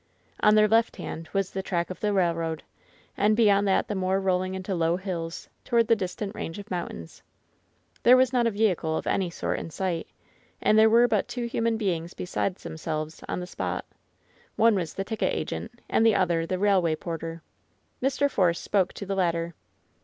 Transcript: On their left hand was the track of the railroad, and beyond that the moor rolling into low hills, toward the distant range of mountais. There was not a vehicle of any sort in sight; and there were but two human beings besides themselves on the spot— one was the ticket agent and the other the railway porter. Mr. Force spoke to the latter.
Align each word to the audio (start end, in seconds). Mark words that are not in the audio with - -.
On 0.39 0.55
their 0.55 0.67
left 0.67 0.95
hand 0.95 1.29
was 1.31 1.51
the 1.51 1.61
track 1.61 1.91
of 1.91 1.99
the 1.99 2.11
railroad, 2.11 2.63
and 3.15 3.37
beyond 3.37 3.67
that 3.67 3.87
the 3.87 3.93
moor 3.93 4.19
rolling 4.19 4.55
into 4.55 4.73
low 4.73 4.97
hills, 4.97 5.47
toward 5.63 5.85
the 5.87 5.95
distant 5.95 6.33
range 6.33 6.57
of 6.57 6.71
mountais. 6.71 7.21
There 8.01 8.17
was 8.17 8.33
not 8.33 8.47
a 8.47 8.49
vehicle 8.49 8.97
of 8.97 9.05
any 9.05 9.29
sort 9.29 9.59
in 9.59 9.69
sight; 9.69 10.07
and 10.59 10.75
there 10.75 10.89
were 10.89 11.07
but 11.07 11.27
two 11.27 11.45
human 11.45 11.77
beings 11.77 12.15
besides 12.15 12.63
themselves 12.63 13.23
on 13.29 13.41
the 13.41 13.45
spot— 13.45 13.85
one 14.55 14.73
was 14.73 14.95
the 14.95 15.03
ticket 15.03 15.35
agent 15.35 15.79
and 15.87 16.03
the 16.03 16.15
other 16.15 16.47
the 16.47 16.57
railway 16.57 16.95
porter. 16.95 17.43
Mr. 18.01 18.27
Force 18.27 18.59
spoke 18.59 18.93
to 18.93 19.05
the 19.05 19.13
latter. 19.13 19.53